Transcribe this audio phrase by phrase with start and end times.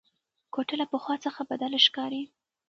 [0.53, 2.23] کوټه له پخوا څخه بدله ښکاري.